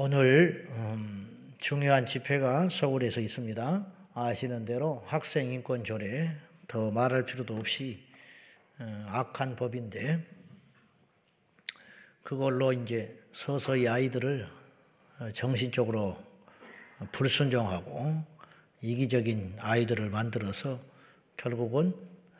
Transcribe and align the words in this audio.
오늘 0.00 0.64
음, 0.74 1.56
중요한 1.58 2.06
집회가 2.06 2.68
서울에서 2.68 3.20
있습니다. 3.20 3.84
아시는 4.14 4.64
대로 4.64 5.02
학생 5.08 5.50
인권 5.50 5.82
조례 5.82 6.36
더 6.68 6.92
말할 6.92 7.26
필요도 7.26 7.56
없이 7.56 7.98
어, 8.78 8.84
악한 9.08 9.56
법인데 9.56 10.24
그걸로 12.22 12.72
이제 12.72 13.12
서서히 13.32 13.88
아이들을 13.88 14.46
어, 15.18 15.32
정신적으로 15.32 16.16
불순종하고 17.10 18.22
이기적인 18.80 19.56
아이들을 19.58 20.10
만들어서 20.10 20.78
결국은 21.36 21.92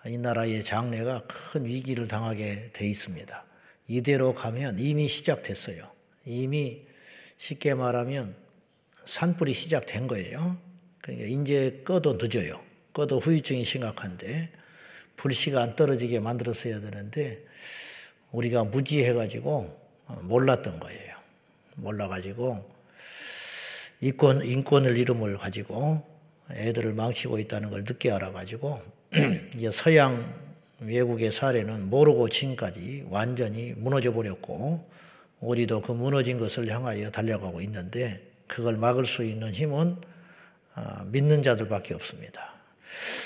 이 0.06 0.16
나라의 0.16 0.62
장래가 0.62 1.24
큰 1.26 1.64
위기를 1.64 2.06
당하게 2.06 2.70
돼 2.72 2.86
있습니다. 2.86 3.44
이대로 3.88 4.32
가면 4.32 4.78
이미 4.78 5.08
시작됐어요. 5.08 5.90
이미 6.24 6.86
쉽게 7.38 7.74
말하면 7.74 8.34
산불이 9.04 9.54
시작된 9.54 10.06
거예요. 10.06 10.58
그러니까 11.00 11.26
이제 11.26 11.82
꺼도 11.84 12.18
늦어요. 12.20 12.60
꺼도 12.92 13.20
후유증이 13.20 13.64
심각한데 13.64 14.50
불씨가 15.16 15.62
안 15.62 15.76
떨어지게 15.76 16.20
만들었어야 16.20 16.80
되는데 16.80 17.44
우리가 18.32 18.64
무지해가지고 18.64 19.78
몰랐던 20.22 20.80
거예요. 20.80 21.16
몰라가지고 21.76 22.68
인권, 24.00 24.44
인권을 24.44 24.96
이름을 24.96 25.38
가지고 25.38 26.02
애들을 26.50 26.94
망치고 26.94 27.38
있다는 27.38 27.70
걸 27.70 27.84
늦게 27.84 28.10
알아가지고 28.10 28.80
이제 29.56 29.70
서양 29.70 30.34
외국의 30.80 31.32
사례는 31.32 31.90
모르고 31.90 32.28
지금까지 32.28 33.06
완전히 33.08 33.72
무너져 33.76 34.12
버렸고 34.12 34.88
우리도 35.40 35.82
그 35.82 35.92
무너진 35.92 36.38
것을 36.38 36.68
향하여 36.68 37.10
달려가고 37.10 37.60
있는데 37.62 38.20
그걸 38.46 38.76
막을 38.76 39.04
수 39.04 39.24
있는 39.24 39.52
힘은 39.52 39.96
아, 40.74 41.04
믿는 41.06 41.42
자들밖에 41.42 41.94
없습니다. 41.94 42.54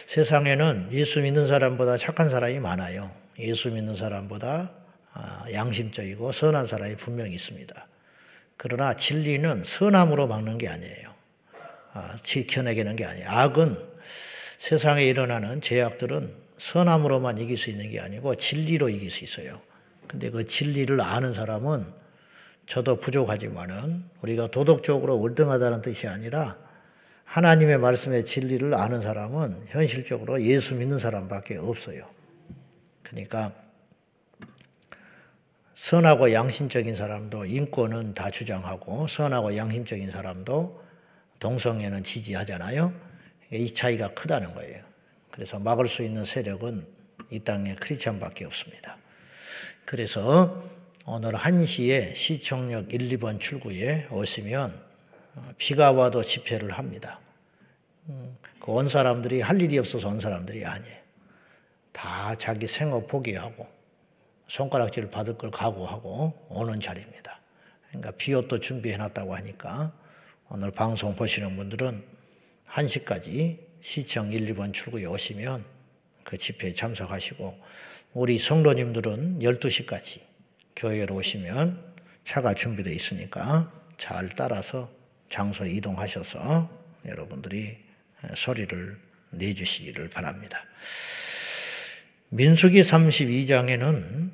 세상에는 0.07 0.89
예수 0.93 1.21
믿는 1.21 1.47
사람보다 1.47 1.97
착한 1.97 2.31
사람이 2.31 2.59
많아요. 2.61 3.11
예수 3.39 3.71
믿는 3.71 3.97
사람보다 3.97 4.73
아, 5.13 5.45
양심적이고 5.53 6.33
선한 6.33 6.67
사람이 6.67 6.97
분명히 6.97 7.35
있습니다. 7.35 7.87
그러나 8.57 8.95
진리는 8.95 9.65
선함으로 9.65 10.27
막는 10.27 10.59
게 10.59 10.69
아니에요. 10.69 11.15
아, 11.95 12.17
지켜내게는 12.23 12.97
게 12.97 13.05
아니에요. 13.05 13.29
악은 13.29 13.77
세상에 14.59 15.05
일어나는 15.05 15.61
죄악들은 15.61 16.33
선함으로만 16.57 17.39
이길 17.39 17.59
수 17.59 17.71
있는 17.71 17.91
게 17.91 18.01
아니고 18.01 18.37
진리로 18.37 18.89
이길 18.89 19.11
수 19.11 19.25
있어요. 19.25 19.61
근데 20.07 20.31
그 20.31 20.47
진리를 20.47 21.01
아는 21.01 21.33
사람은 21.33 22.02
저도 22.67 23.01
부족하지만은 23.01 24.05
우리가 24.23 24.51
도덕적으로 24.51 25.19
월등하다는 25.21 25.83
뜻이 25.83 26.09
아니라 26.09 26.59
하나님의 27.25 27.79
말씀의 27.79 28.25
진리를 28.25 28.75
아는 28.75 29.01
사람은 29.01 29.65
현실적으로 29.69 30.43
예수 30.43 30.75
믿는 30.75 30.99
사람밖에 30.99 31.57
없어요. 31.57 32.05
그러니까 33.03 33.53
선하고 35.75 36.33
양심적인 36.33 36.95
사람도 36.95 37.47
인권은 37.47 38.15
다 38.15 38.31
주장하고 38.31 39.07
선하고 39.09 39.57
양심적인 39.57 40.11
사람도 40.11 40.83
동성애는 41.41 42.05
지지하잖아요. 42.05 42.93
이 43.51 43.75
차이가 43.75 44.11
크다는 44.15 44.55
거예요. 44.55 44.83
그래서 45.31 45.59
막을 45.59 45.89
수 45.89 46.03
있는 46.03 46.25
세력은 46.25 46.87
이 47.31 47.41
땅에 47.41 47.75
크리스천밖에 47.75 48.45
없습니다. 48.45 48.97
그래서 49.85 50.63
오늘 51.05 51.33
1시에 51.33 52.15
시청역 52.15 52.95
1, 52.95 53.09
2번 53.19 53.41
출구에 53.41 54.07
오시면 54.13 54.81
비가 55.59 55.91
와도 55.91 56.23
집회를 56.23 56.71
합니다. 56.71 57.19
음, 58.09 58.37
그온 58.61 58.89
사람들이 58.89 59.41
할 59.41 59.61
일이 59.61 59.79
없어서 59.79 60.07
온 60.07 60.21
사람들이 60.21 60.65
아니에요. 60.65 60.97
다 61.91 62.37
자기 62.37 62.69
생업 62.69 63.09
포기하고 63.09 63.67
손가락질 64.47 65.11
받을 65.11 65.37
걸 65.37 65.51
각오하고 65.51 66.47
오는 66.49 66.81
자리입니다. 66.81 67.41
그러니까 67.89 68.13
비옷도 68.13 68.61
준비해 68.61 68.97
놨다고 68.97 69.35
하니까 69.35 69.93
오늘 70.51 70.71
방송 70.71 71.17
보시는 71.17 71.57
분들은 71.57 72.01
1시까지 72.69 73.59
시청 73.81 74.33
1, 74.33 74.55
2번 74.55 74.73
출구에 74.73 75.07
오시면 75.07 75.65
그 76.23 76.39
집회에 76.39 76.73
참석하시고 76.75 77.59
우리 78.15 78.39
성도님들은 78.39 79.41
12시까지 79.41 80.32
교회로 80.77 81.15
오시면 81.17 81.93
차가 82.25 82.55
준비되어 82.55 82.93
있으니까 82.93 83.73
잘 83.97 84.29
따라서 84.31 84.91
장소 85.29 85.65
이동하셔서 85.65 86.71
여러분들이 87.07 87.79
소리를 88.35 88.99
내주시기를 89.31 90.11
바랍니다. 90.11 90.65
민수기 92.29 92.81
32장에는 92.81 94.31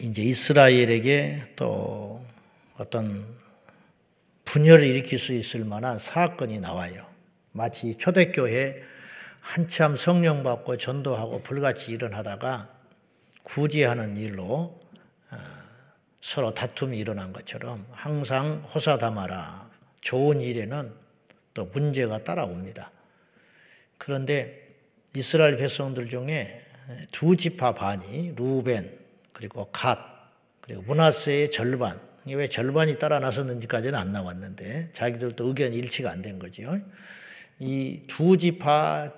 이제 0.00 0.22
이스라엘에게 0.22 1.52
또 1.56 2.24
어떤 2.76 3.24
분열을 4.44 4.84
일으킬 4.86 5.18
수 5.18 5.32
있을 5.32 5.64
만한 5.64 5.98
사건이 5.98 6.60
나와요. 6.60 7.06
마치 7.52 7.96
초대교회 7.96 8.82
한참 9.40 9.96
성령 9.96 10.42
받고 10.42 10.76
전도하고 10.76 11.42
불같이 11.42 11.92
일어나다가 11.92 12.68
구제하는 13.44 14.16
일로 14.16 14.44
어, 14.44 14.85
서로 16.20 16.54
다툼이 16.54 16.98
일어난 16.98 17.32
것처럼 17.32 17.86
항상 17.92 18.62
호사다마라 18.74 19.70
좋은 20.00 20.40
일에는 20.40 20.92
또 21.54 21.64
문제가 21.66 22.22
따라옵니다. 22.24 22.90
그런데 23.98 24.74
이스라엘 25.14 25.56
백성들 25.56 26.08
중에 26.08 26.60
두 27.10 27.36
지파 27.36 27.74
반이 27.74 28.34
루벤 28.36 28.98
그리고 29.32 29.66
갓, 29.72 29.98
그리고 30.60 30.82
문하세의 30.82 31.50
절반. 31.50 32.00
왜 32.26 32.48
절반이 32.48 32.98
따라 32.98 33.20
나섰는지까지는 33.20 33.96
안 33.96 34.12
나왔는데 34.12 34.90
자기들도 34.92 35.46
의견 35.46 35.72
일치가 35.72 36.10
안 36.10 36.22
된 36.22 36.38
거죠. 36.40 36.62
이두 37.58 38.36
지파 38.36 39.12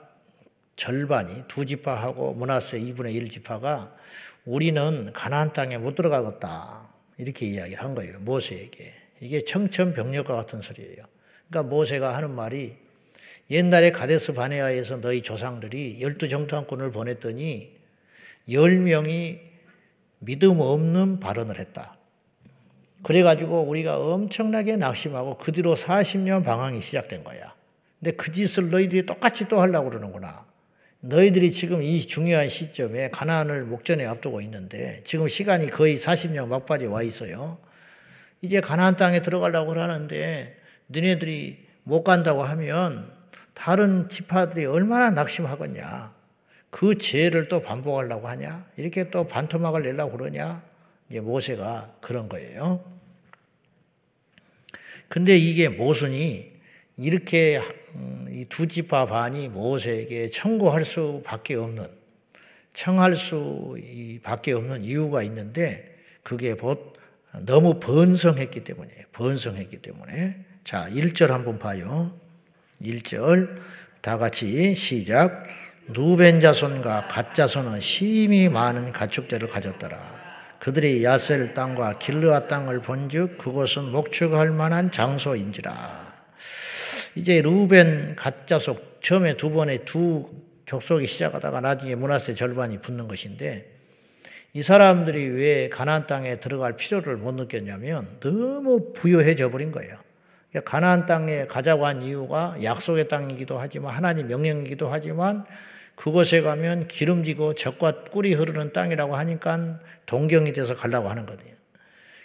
절반이 0.76 1.44
두 1.48 1.66
지파하고 1.66 2.34
문하세 2.34 2.78
2분의 2.78 3.14
1 3.14 3.30
지파가 3.30 3.96
우리는 4.48 5.12
가나안 5.12 5.52
땅에 5.52 5.76
못 5.76 5.94
들어가겠다. 5.94 6.88
이렇게 7.18 7.44
이야기를 7.44 7.84
한 7.84 7.94
거예요. 7.94 8.18
모세에게. 8.20 8.94
이게 9.20 9.44
청천벽력과 9.44 10.34
같은 10.34 10.62
소리예요. 10.62 11.04
그러니까 11.50 11.70
모세가 11.70 12.16
하는 12.16 12.30
말이 12.30 12.74
옛날에 13.50 13.90
가데스 13.90 14.32
바네아에서 14.32 15.02
너희 15.02 15.20
조상들이 15.20 16.00
열두 16.00 16.30
정탐꾼을 16.30 16.92
보냈더니 16.92 17.74
열 18.50 18.78
명이 18.78 19.38
믿음 20.20 20.60
없는 20.60 21.20
발언을 21.20 21.58
했다. 21.58 21.98
그래가지고 23.02 23.64
우리가 23.64 23.98
엄청나게 23.98 24.76
낙심하고 24.76 25.36
그 25.36 25.52
뒤로 25.52 25.76
40년 25.76 26.42
방황이 26.42 26.80
시작된 26.80 27.22
거야. 27.22 27.54
근데 28.00 28.12
그 28.12 28.32
짓을 28.32 28.70
너희들이 28.70 29.04
똑같이 29.04 29.46
또 29.46 29.60
하려고 29.60 29.90
그러는구나. 29.90 30.46
너희들이 31.00 31.52
지금 31.52 31.82
이 31.82 32.00
중요한 32.00 32.48
시점에 32.48 33.10
가나안을 33.10 33.64
목전에 33.64 34.04
앞두고 34.04 34.40
있는데 34.42 35.00
지금 35.04 35.28
시간이 35.28 35.70
거의 35.70 35.96
40년 35.96 36.48
막바지에 36.48 36.88
와 36.88 37.02
있어요. 37.02 37.58
이제 38.42 38.60
가나안 38.60 38.96
땅에 38.96 39.22
들어가려고 39.22 39.78
하는데 39.78 40.56
너네들이 40.88 41.66
못 41.84 42.02
간다고 42.02 42.42
하면 42.42 43.10
다른 43.54 44.08
지파들이 44.08 44.66
얼마나 44.66 45.10
낙심하겠냐. 45.10 46.14
그 46.70 46.98
죄를 46.98 47.48
또 47.48 47.62
반복하려고 47.62 48.28
하냐? 48.28 48.66
이렇게 48.76 49.10
또 49.10 49.26
반토막을 49.26 49.82
내려고 49.82 50.16
그러냐? 50.16 50.62
이제 51.08 51.20
모세가 51.20 51.96
그런 52.00 52.28
거예요. 52.28 52.84
근데 55.08 55.36
이게 55.36 55.68
모순이 55.68 56.57
이렇게 56.98 57.62
음, 57.94 58.28
이두 58.32 58.66
지파 58.66 59.06
반이 59.06 59.48
모세에게 59.48 60.28
청구할 60.28 60.84
수밖에 60.84 61.54
없는 61.54 61.86
청할 62.72 63.14
수밖에 63.14 64.52
없는 64.52 64.84
이유가 64.84 65.22
있는데 65.22 65.96
그게 66.22 66.54
곧 66.54 66.94
너무 67.40 67.78
번성했기 67.80 68.64
때문이에요. 68.64 69.04
번성했기 69.12 69.78
때문에 69.78 70.44
자 70.64 70.88
1절 70.90 71.28
한번 71.28 71.58
봐요. 71.58 72.12
1절 72.82 73.60
다 74.00 74.18
같이 74.18 74.74
시작 74.74 75.46
누벤 75.88 76.40
자손과 76.40 77.08
갓 77.08 77.34
자손은 77.34 77.80
심히 77.80 78.48
많은 78.48 78.92
가축대를 78.92 79.48
가졌더라. 79.48 80.18
그들이 80.58 81.04
야셀 81.04 81.54
땅과 81.54 81.98
길르아 81.98 82.48
땅을 82.48 82.82
본즉 82.82 83.38
그곳은 83.38 83.92
목축할 83.92 84.50
만한 84.50 84.90
장소인지라. 84.90 86.08
이제 87.18 87.42
루벤 87.42 88.14
갓 88.14 88.46
자손 88.46 88.76
처음에 89.00 89.36
두 89.36 89.50
번에 89.50 89.78
두 89.78 90.30
족속이 90.66 91.08
시작하다가 91.08 91.60
나중에 91.60 91.96
문하세 91.96 92.34
절반이 92.34 92.78
붙는 92.78 93.08
것인데 93.08 93.68
이 94.52 94.62
사람들이 94.62 95.26
왜 95.26 95.68
가나안 95.68 96.06
땅에 96.06 96.38
들어갈 96.38 96.76
필요를 96.76 97.16
못 97.16 97.34
느꼈냐면 97.34 98.06
너무 98.20 98.92
부여해져 98.92 99.50
버린 99.50 99.72
거예요. 99.72 99.96
그러니까 100.50 100.70
가나안 100.70 101.06
땅에 101.06 101.46
가자고 101.46 101.86
한 101.86 102.02
이유가 102.02 102.56
약속의 102.62 103.08
땅이기도 103.08 103.58
하지만 103.58 103.94
하나님 103.94 104.28
명령이기도 104.28 104.88
하지만 104.88 105.44
그곳에 105.96 106.40
가면 106.40 106.86
기름지고 106.86 107.54
젖과 107.54 108.04
꿀이 108.04 108.34
흐르는 108.34 108.72
땅이라고 108.72 109.16
하니까 109.16 109.80
동경이 110.06 110.52
돼서 110.52 110.76
가려고 110.76 111.08
하는 111.08 111.26
거예요. 111.26 111.54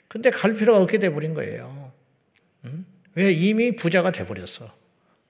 근데 0.08 0.30
갈 0.30 0.54
필요가 0.54 0.80
없게 0.80 1.00
돼 1.00 1.10
버린 1.10 1.34
거예요. 1.34 1.92
왜 3.16 3.32
이미 3.32 3.76
부자가 3.76 4.12
돼 4.12 4.28
버렸어. 4.28 4.83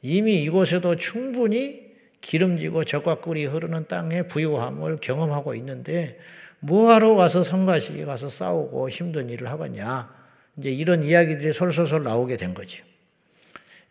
이미 0.04 0.44
이곳에도 0.44 0.98
충분히 0.98 1.92
기름지고 2.22 2.84
젖과 2.84 3.16
꿀이 3.16 3.46
흐르는 3.46 3.88
땅의 3.88 4.28
부유함을 4.28 4.98
경험하고 4.98 5.56
있는데 5.56 6.20
뭐하러 6.60 7.16
가서 7.16 7.44
성가시에 7.44 8.06
가서 8.06 8.30
싸우고 8.30 8.90
힘든 8.90 9.30
일을 9.30 9.50
하겠냐. 9.50 10.14
이제 10.58 10.72
이런 10.72 11.04
이야기들이 11.04 11.52
솔솔솔 11.52 12.04
나오게 12.04 12.38
된 12.38 12.54
거지. 12.54 12.82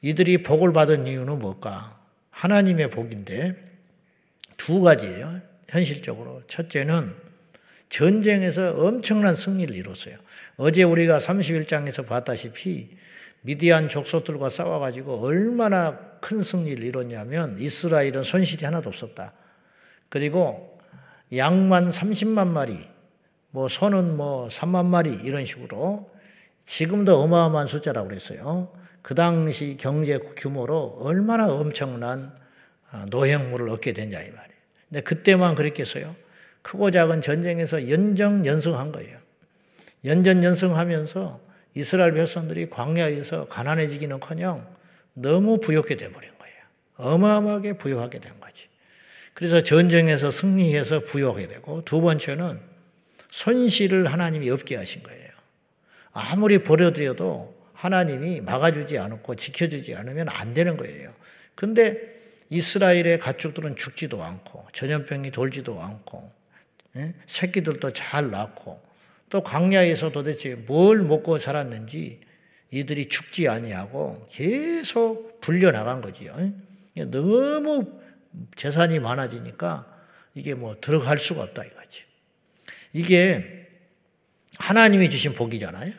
이들이 0.02 0.42
복을 0.42 0.72
받은 0.72 1.06
이유는 1.06 1.38
뭘까? 1.38 1.98
하나님의 2.30 2.90
복인데 2.90 3.56
두 4.56 4.80
가지예요. 4.80 5.40
현실적으로. 5.68 6.42
첫째는 6.46 7.14
전쟁에서 7.88 8.74
엄청난 8.76 9.34
승리를 9.34 9.74
이뤘어요. 9.74 10.16
어제 10.56 10.82
우리가 10.82 11.18
31장에서 11.18 12.06
봤다시피 12.06 12.96
미디안 13.42 13.88
족속들과 13.88 14.48
싸워가지고 14.48 15.20
얼마나 15.20 15.98
큰 16.20 16.42
승리를 16.42 16.82
이뤘냐면 16.82 17.58
이스라엘은 17.58 18.22
손실이 18.22 18.64
하나도 18.64 18.88
없었다. 18.88 19.34
그리고 20.08 20.78
양만 21.34 21.88
30만 21.88 22.48
마리, 22.48 22.78
뭐 23.50 23.68
소는 23.68 24.16
뭐 24.16 24.48
3만 24.48 24.86
마리 24.86 25.12
이런 25.12 25.44
식으로 25.44 26.10
지금도 26.64 27.20
어마어마한 27.20 27.66
숫자라고 27.66 28.08
그랬어요. 28.08 28.72
그 29.02 29.16
당시 29.16 29.76
경제 29.78 30.18
규모로 30.18 30.98
얼마나 31.02 31.52
엄청난 31.52 32.34
아, 32.90 33.06
노획물을 33.10 33.68
얻게 33.70 33.92
됐냐 33.92 34.20
이 34.20 34.30
말이에요. 34.30 34.58
근데 34.88 35.00
그때만 35.00 35.54
그랬겠어요. 35.56 36.14
크고 36.62 36.92
작은 36.92 37.22
전쟁에서 37.22 37.90
연정 37.90 38.46
연승한 38.46 38.92
거예요. 38.92 39.18
연전 40.04 40.44
연승하면서 40.44 41.51
이스라엘 41.74 42.12
백성들이 42.12 42.70
광야에서 42.70 43.48
가난해지기는커녕 43.48 44.66
너무 45.14 45.58
부욕해 45.60 45.96
돼 45.96 46.12
버린 46.12 46.30
거예요. 46.38 46.54
어마어마하게 46.96 47.74
부욕하게 47.74 48.20
된 48.20 48.38
거지. 48.40 48.68
그래서 49.34 49.62
전쟁에서 49.62 50.30
승리해서 50.30 51.00
부여하게 51.00 51.48
되고 51.48 51.84
두 51.84 52.00
번째는 52.00 52.60
손실을 53.30 54.12
하나님이 54.12 54.50
없게 54.50 54.76
하신 54.76 55.02
거예요. 55.02 55.30
아무리 56.12 56.62
버려드려도 56.62 57.54
하나님이 57.72 58.42
막아주지 58.42 58.98
않고 58.98 59.34
지켜주지 59.36 59.94
않으면 59.94 60.28
안 60.28 60.52
되는 60.54 60.76
거예요. 60.76 61.12
근데 61.54 61.98
이스라엘의 62.50 63.18
가축들은 63.18 63.76
죽지도 63.76 64.22
않고 64.22 64.66
전염병이 64.72 65.30
돌지도 65.30 65.80
않고 65.80 66.30
예? 66.96 67.14
새끼들도 67.26 67.94
잘 67.94 68.30
낳고 68.30 68.80
또 69.32 69.42
광야에서 69.42 70.12
도대체 70.12 70.56
뭘 70.56 70.98
먹고 70.98 71.38
살았는지 71.38 72.20
이들이 72.70 73.08
죽지 73.08 73.48
아니하고 73.48 74.26
계속 74.30 75.40
불려 75.40 75.72
나간 75.72 76.02
거지요. 76.02 76.36
예? 76.98 77.04
너무 77.06 77.98
재산이 78.56 79.00
많아지니까 79.00 79.86
이게 80.34 80.52
뭐 80.52 80.76
들어갈 80.78 81.16
수가 81.16 81.44
없다 81.44 81.64
이거지. 81.64 82.04
이게 82.92 83.68
하나님이 84.58 85.08
주신 85.08 85.32
복이잖아요. 85.32 85.94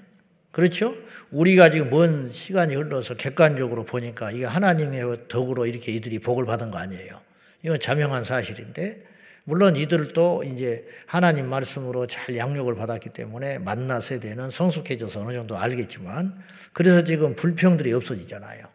그렇죠? 0.52 0.96
우리가 1.32 1.72
지금 1.72 1.90
먼 1.90 2.30
시간이 2.30 2.76
흘러서 2.76 3.16
객관적으로 3.16 3.84
보니까 3.84 4.30
이게 4.30 4.46
하나님의 4.46 5.28
덕으로 5.28 5.66
이렇게 5.66 5.92
이들이 5.92 6.20
복을 6.20 6.46
받은 6.46 6.70
거 6.70 6.78
아니에요. 6.78 7.20
이건 7.64 7.80
자명한 7.80 8.26
사실인데, 8.26 9.02
물론 9.46 9.76
이들도 9.76 10.44
이제 10.46 10.88
하나님 11.06 11.48
말씀으로 11.48 12.08
잘 12.08 12.38
양육을 12.38 12.76
받았기 12.76 13.10
때문에 13.10 13.60
만나 13.60 14.00
세대는 14.00 14.52
성숙해져서 14.52 15.22
어느 15.22 15.34
정도 15.34 15.58
알겠지만, 15.58 16.34
그래서 16.72 17.04
지금 17.04 17.36
불평들이 17.36 17.92
없어지잖아요. 17.94 18.66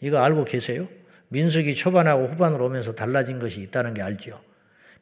이거 0.00 0.18
알고 0.18 0.44
계세요? 0.44 0.88
민숙이 1.28 1.74
초반하고 1.74 2.26
후반으로 2.26 2.66
오면서 2.66 2.92
달라진 2.92 3.38
것이 3.38 3.60
있다는 3.60 3.94
게 3.94 4.02
알죠. 4.02 4.40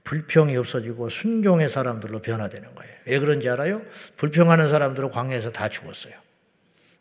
불평이 0.05 0.56
없어지고 0.56 1.09
순종의 1.09 1.69
사람들로 1.69 2.20
변화되는 2.23 2.75
거예요. 2.75 2.93
왜 3.06 3.19
그런지 3.19 3.49
알아요? 3.49 3.82
불평하는 4.17 4.69
사람들은 4.69 5.11
광야에서 5.11 5.50
다 5.50 5.69
죽었어요. 5.69 6.15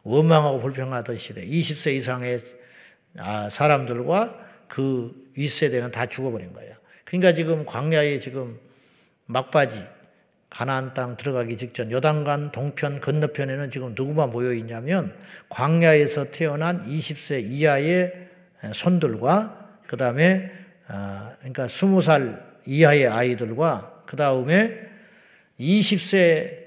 원망하고 0.03 0.61
불평하던 0.61 1.17
시대, 1.17 1.45
20세 1.45 1.93
이상의 1.93 2.39
아, 3.17 3.49
사람들과 3.49 4.47
그 4.67 5.13
윗세대는 5.35 5.91
다 5.91 6.05
죽어버린 6.05 6.53
거예요. 6.53 6.75
그러니까 7.07 7.31
지금 7.31 7.65
광야에 7.65 8.19
지금 8.19 8.59
막바지, 9.27 9.81
가나안 10.49 10.93
땅 10.93 11.15
들어가기 11.15 11.55
직전 11.55 11.89
요단강 11.89 12.51
동편 12.51 12.99
건너편에는 12.99 13.71
지금 13.71 13.93
누구만 13.95 14.29
모여 14.29 14.51
있냐면 14.53 15.15
광야에서 15.47 16.31
태어난 16.31 16.85
20세 16.85 17.49
이하의 17.49 18.27
손들과 18.73 19.79
그 19.87 19.95
다음에 19.95 20.51
어, 20.89 21.31
그러니까 21.39 21.67
20살 21.67 22.41
이하의 22.65 23.07
아이들과 23.07 24.03
그 24.05 24.17
다음에 24.17 24.77
20세 25.61 26.65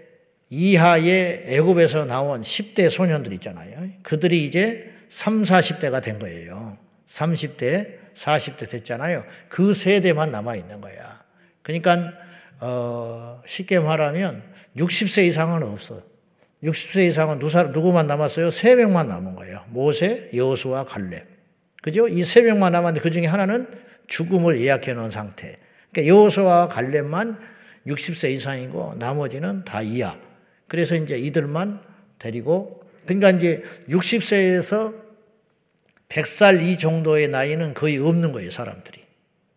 이하의 0.48 1.44
애굽에서 1.48 2.06
나온 2.06 2.40
10대 2.40 2.88
소년들 2.88 3.34
있잖아요. 3.34 3.90
그들이 4.02 4.46
이제 4.46 4.90
3, 5.10 5.42
40대가 5.42 6.02
된 6.02 6.19
거예요. 6.19 6.78
30대, 7.06 8.00
40대 8.20 8.69
됐잖아요. 8.69 9.25
그 9.49 9.72
세대만 9.72 10.31
남아 10.31 10.56
있는 10.56 10.81
거야. 10.81 11.22
그러니까 11.62 12.12
어, 12.61 13.43
쉽게 13.46 13.81
말하면 13.81 14.43
60세 14.76 15.25
이상은 15.25 15.62
없어. 15.62 16.02
60세 16.62 17.06
이상은 17.06 17.38
누구만 17.38 18.06
남았어요? 18.06 18.50
세 18.50 18.75
명만 18.75 19.08
남은 19.08 19.34
거예요. 19.37 19.64
모세, 19.69 20.28
여수와 20.34 20.84
갈렙. 20.84 21.26
그죠? 21.82 22.06
이 22.08 22.22
세 22.22 22.43
명만 22.43 22.72
남았는데 22.72 23.00
그 23.00 23.11
중에 23.11 23.25
하나는 23.26 23.67
죽음을 24.06 24.61
예약해 24.61 24.93
놓은 24.93 25.11
상태. 25.11 25.56
그러니까 25.90 26.14
여호수와 26.14 26.69
갈렙만 26.69 27.38
60세 27.87 28.32
이상이고 28.32 28.96
나머지는 28.99 29.64
다 29.64 29.81
이하. 29.81 30.19
그래서 30.69 30.94
이제 30.94 31.16
이들만 31.16 31.81
데리고 32.19 32.82
그러니까 33.06 33.31
이제 33.31 33.62
60세에서 33.88 35.09
100살 36.11 36.62
이 36.62 36.76
정도의 36.79 37.29
나이는 37.29 37.75
거의 37.75 37.99
없는 37.99 38.33
거예요, 38.33 38.50
사람들이. 38.50 39.02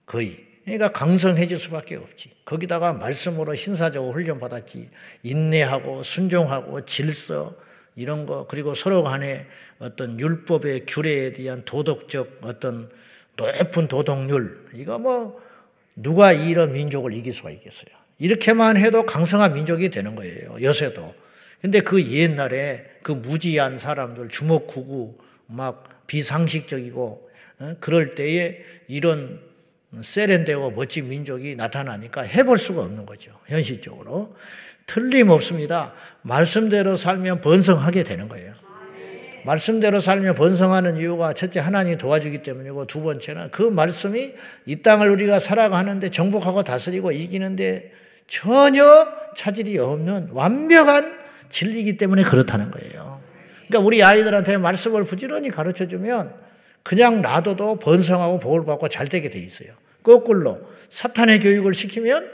거의. 0.06 0.38
그러니까 0.64 0.92
강성해질 0.92 1.60
수밖에 1.60 1.96
없지. 1.96 2.32
거기다가 2.46 2.94
말씀으로 2.94 3.54
신사적으로 3.56 4.14
훈련받았지. 4.14 4.90
인내하고 5.24 6.04
순종하고 6.04 6.86
질서, 6.86 7.56
이런 7.96 8.26
거 8.26 8.48
그리고 8.48 8.74
서로 8.74 9.04
간에 9.04 9.46
어떤 9.80 10.20
율법의 10.20 10.86
규례에 10.88 11.34
대한 11.34 11.64
도덕적 11.64 12.40
어떤 12.42 12.90
높은 13.36 13.88
도덕률 13.88 14.70
이거 14.74 14.98
뭐 14.98 15.42
누가 15.96 16.32
이런 16.32 16.74
민족을 16.74 17.14
이길 17.14 17.34
수가 17.34 17.52
있겠어요. 17.52 17.94
이렇게만 18.20 18.78
해도 18.78 19.06
강성한 19.06 19.54
민족이 19.54 19.90
되는 19.90 20.16
거예요. 20.16 20.58
요새도. 20.62 21.14
근데 21.62 21.82
그 21.82 22.04
옛날에 22.04 22.86
그 23.04 23.12
무지한 23.12 23.78
사람들 23.78 24.30
주먹구구 24.30 25.18
막 25.48 25.93
비상식적이고 26.08 27.30
어? 27.60 27.76
그럴 27.80 28.16
때에 28.16 28.60
이런 28.88 29.40
세련되고 30.02 30.72
멋진 30.72 31.10
민족이 31.10 31.56
나타나니까 31.56 32.22
해볼 32.22 32.58
수가 32.58 32.82
없는 32.82 33.06
거죠. 33.06 33.32
현실적으로. 33.48 34.36
틀림없습니다. 34.86 35.94
말씀대로 36.24 36.96
살면 36.96 37.42
번성하게 37.42 38.04
되는 38.04 38.28
거예요. 38.28 38.54
말씀대로 39.46 40.00
살면 40.00 40.36
번성하는 40.36 40.98
이유가 40.98 41.34
첫째 41.34 41.60
하나님이 41.60 41.98
도와주기 41.98 42.44
때문이고 42.44 42.88
두 42.88 43.02
번째는 43.02 43.52
그 43.52 43.64
말씀이 43.64 44.34
이 44.66 44.82
땅을 44.82 45.10
우리가 45.10 45.40
살아가는데 45.40 46.10
정복하고 46.10 46.64
다스리고 46.64 47.12
이기는데 47.12 47.92
전혀 48.28 49.08
차질이 49.36 49.78
없는 49.78 50.30
완벽한 50.32 51.20
진리이기 51.50 51.98
때문에 51.98 52.24
그렇다는 52.24 52.72
거예요. 52.72 53.13
그러니까 53.68 53.86
우리 53.86 54.04
아이들한테 54.04 54.58
말씀을 54.58 55.04
부지런히 55.06 55.50
가르쳐 55.50 55.88
주면 55.88 56.34
그냥 56.84 57.22
놔둬도 57.22 57.80
번성하고 57.80 58.40
복을 58.40 58.66
받고 58.66 58.90
잘 58.90 59.08
되게 59.08 59.30
돼 59.30 59.40
있어요. 59.40 59.70
거꾸로 60.04 60.60
사탄의 60.90 61.40
교육을 61.40 61.74
시키면 61.74 62.30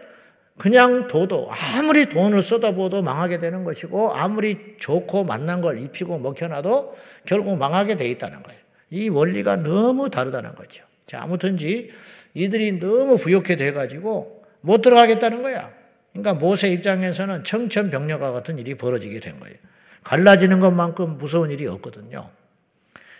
그냥 0.57 1.07
둬도 1.07 1.49
아무리 1.77 2.07
돈을 2.07 2.41
쏟아부어도 2.41 3.01
망하게 3.01 3.39
되는 3.39 3.63
것이고 3.63 4.13
아무리 4.13 4.75
좋고 4.77 5.23
만난 5.23 5.61
걸 5.61 5.79
입히고 5.79 6.19
먹혀놔도 6.19 6.97
결국 7.25 7.57
망하게 7.57 7.95
돼 7.95 8.09
있다는 8.09 8.43
거예요. 8.43 8.59
이 8.89 9.07
원리가 9.07 9.55
너무 9.55 10.09
다르다는 10.09 10.55
거죠. 10.55 10.83
자, 11.05 11.21
아무튼지 11.21 11.91
이들이 12.33 12.79
너무 12.79 13.17
부욕해 13.17 13.55
돼가지고 13.55 14.43
못 14.61 14.81
들어가겠다는 14.81 15.43
거야. 15.43 15.71
그러니까 16.11 16.33
모세 16.33 16.69
입장에서는 16.69 17.43
청천벽력과 17.43 18.31
같은 18.31 18.57
일이 18.57 18.75
벌어지게 18.75 19.19
된 19.19 19.39
거예요. 19.39 19.55
갈라지는 20.03 20.59
것만큼 20.59 21.17
무서운 21.17 21.51
일이 21.51 21.67
없거든요. 21.67 22.29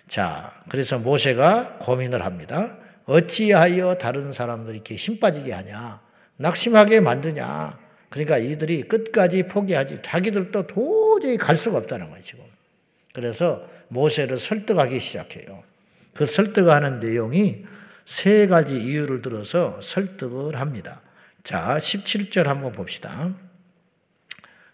자, 0.08 0.54
그래서 0.70 0.98
모세가 0.98 1.78
고민을 1.80 2.26
합니다. 2.26 2.78
어찌하여 3.06 3.96
다른 3.96 4.32
사람들이 4.34 4.78
이렇게 4.78 4.96
힘 4.96 5.20
빠지게 5.20 5.52
하냐? 5.54 6.02
낙심하게 6.38 7.00
만드냐? 7.00 7.78
그러니까 8.10 8.38
이들이 8.38 8.84
끝까지 8.84 9.44
포기하지. 9.44 10.00
자기들도 10.02 10.68
도저히 10.68 11.38
갈 11.38 11.56
수가 11.56 11.78
없다는 11.78 12.10
거예요, 12.10 12.24
지금. 12.24 12.44
그래서 13.14 13.68
모세를 13.90 14.38
설득하기 14.38 15.00
시작해요. 15.00 15.64
그 16.14 16.26
설득하는 16.26 17.00
내용이 17.00 17.66
세 18.06 18.48
가지 18.48 18.80
이유를 18.80 19.22
들어서 19.22 19.80
설득을 19.82 20.60
합니다. 20.60 21.02
자, 21.44 21.78
17절 21.78 22.46
한번 22.46 22.72
봅시다. 22.72 23.34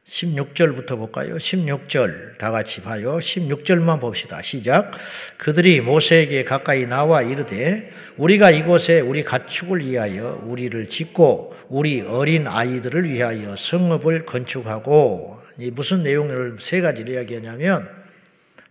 16절부터 0.06 0.98
볼까요? 0.98 1.36
16절 1.36 2.38
다 2.38 2.52
같이 2.52 2.82
봐요. 2.82 3.18
16절만 3.18 4.00
봅시다. 4.00 4.42
시작. 4.42 4.92
그들이 5.38 5.82
모세에게 5.82 6.44
가까이 6.44 6.86
나와 6.86 7.24
이르되 7.24 7.92
우리가 8.18 8.52
이곳에 8.52 9.00
우리 9.00 9.24
가축을 9.24 9.80
위하여 9.80 10.42
우리를 10.46 10.88
짓고 10.90 11.56
우리 11.70 12.02
어린 12.02 12.48
아이들을 12.48 13.10
위하여 13.10 13.56
성읍을 13.56 14.28
건축하고 14.28 15.40
무슨 15.72 16.04
내용을 16.04 16.58
세 16.60 16.82
가지를 16.82 17.14
이야기하냐면 17.14 17.90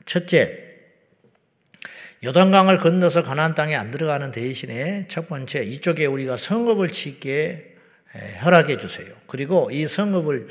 첫째 0.06 0.62
요단강을 2.22 2.78
건너서 2.78 3.24
가나안 3.24 3.56
땅에 3.56 3.74
안 3.74 3.90
들어가는 3.90 4.30
대신에 4.30 5.06
첫 5.08 5.28
번째 5.28 5.64
이쪽에 5.64 6.06
우리가 6.06 6.36
성읍을 6.36 6.90
짓게 6.90 7.74
허락해 8.44 8.78
주세요. 8.78 9.08
그리고 9.26 9.68
이 9.72 9.86
성읍을 9.86 10.48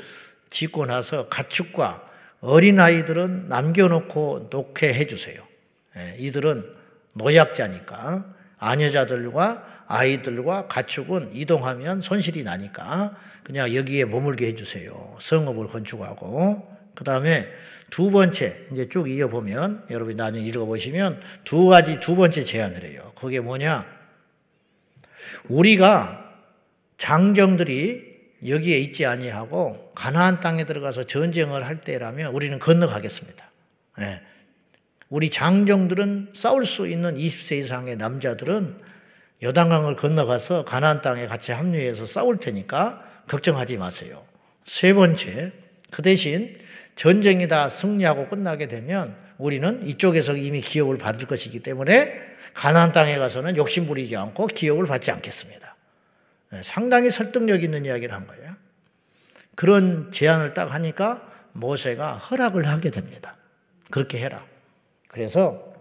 짓고 0.50 0.86
나서 0.86 1.28
가축과 1.28 2.10
어린아이들은 2.40 3.48
남겨놓고 3.48 4.48
놓게 4.50 4.92
해주세요. 4.94 5.42
예, 5.96 6.16
이들은 6.18 6.64
노약자니까 7.14 8.24
아녀자들과 8.58 9.84
아이들과 9.86 10.68
가축은 10.68 11.30
이동하면 11.34 12.00
손실이 12.00 12.42
나니까 12.42 13.16
그냥 13.42 13.74
여기에 13.74 14.06
머물게 14.06 14.46
해주세요. 14.48 15.16
성읍을 15.20 15.68
건축하고 15.68 16.76
그 16.94 17.04
다음에 17.04 17.46
두 17.90 18.10
번째 18.10 18.56
이제 18.72 18.88
쭉 18.88 19.08
이어보면 19.08 19.86
여러분이 19.90 20.16
나중에 20.16 20.44
읽어보시면 20.46 21.20
두 21.44 21.66
가지 21.66 22.00
두 22.00 22.16
번째 22.16 22.42
제안을 22.42 22.84
해요. 22.84 23.12
그게 23.14 23.40
뭐냐? 23.40 23.86
우리가 25.48 26.32
장정들이 26.96 28.14
여기에 28.48 28.78
있지 28.78 29.06
아니하고 29.06 29.83
가나안 29.94 30.40
땅에 30.40 30.64
들어가서 30.64 31.04
전쟁을 31.04 31.66
할 31.66 31.80
때라면 31.80 32.32
우리는 32.34 32.58
건너가겠습니다. 32.58 33.50
네. 33.98 34.20
우리 35.08 35.30
장정들은 35.30 36.32
싸울 36.34 36.66
수 36.66 36.88
있는 36.88 37.16
20세 37.16 37.58
이상의 37.58 37.96
남자들은 37.96 38.76
여단강을 39.42 39.96
건너가서 39.96 40.64
가나안 40.64 41.02
땅에 41.02 41.26
같이 41.26 41.52
합류해서 41.52 42.06
싸울 42.06 42.38
테니까 42.38 43.04
걱정하지 43.28 43.76
마세요. 43.76 44.24
세 44.64 44.94
번째, 44.94 45.52
그 45.90 46.02
대신 46.02 46.58
전쟁이 46.94 47.48
다 47.48 47.68
승리하고 47.68 48.28
끝나게 48.28 48.68
되면 48.68 49.14
우리는 49.38 49.86
이쪽에서 49.86 50.36
이미 50.36 50.60
기업을 50.60 50.98
받을 50.98 51.26
것이기 51.26 51.60
때문에 51.60 52.20
가나안 52.54 52.92
땅에 52.92 53.18
가서는 53.18 53.56
욕심 53.56 53.86
부리지 53.86 54.16
않고 54.16 54.46
기업을 54.46 54.86
받지 54.86 55.10
않겠습니다. 55.10 55.76
네, 56.52 56.62
상당히 56.62 57.10
설득력 57.10 57.62
있는 57.62 57.84
이야기를 57.84 58.14
한 58.14 58.26
거예요. 58.26 58.54
그런 59.54 60.10
제안을 60.12 60.54
딱 60.54 60.72
하니까 60.72 61.26
모세가 61.52 62.18
허락을 62.18 62.66
하게 62.66 62.90
됩니다. 62.90 63.36
그렇게 63.90 64.18
해라. 64.18 64.44
그래서 65.08 65.72